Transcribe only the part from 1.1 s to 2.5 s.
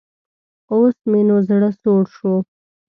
نو زړۀ سوړ شو.